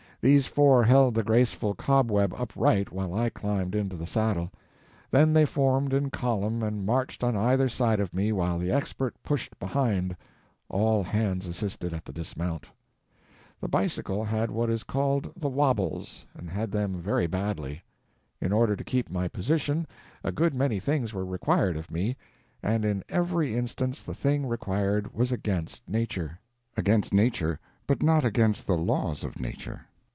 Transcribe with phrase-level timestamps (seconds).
[0.23, 4.51] These four held the graceful cobweb upright while I climbed into the saddle;
[5.09, 9.15] then they formed in column and marched on either side of me while the Expert
[9.23, 10.15] pushed behind;
[10.69, 12.69] all hands assisted at the dismount.
[13.59, 17.83] The bicycle had what is called the "wabbles," and had them very badly.
[18.39, 19.87] In order to keep my position,
[20.23, 22.15] a good many things were required of me,
[22.61, 26.37] and in every instance the thing required was against nature.
[26.77, 29.87] Against nature, but not against the laws of nature.